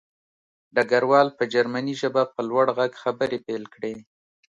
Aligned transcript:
ډګروال 0.75 1.27
په 1.37 1.43
جرمني 1.53 1.93
ژبه 2.01 2.23
په 2.33 2.41
لوړ 2.49 2.65
غږ 2.77 2.91
خبرې 3.03 3.37
پیل 3.47 3.63
کړې 3.73 3.93